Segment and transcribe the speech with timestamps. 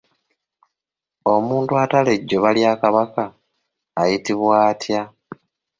[1.33, 3.23] Omuntu atala ejjoba lya Kabaka
[4.01, 5.01] ayitibwa atya?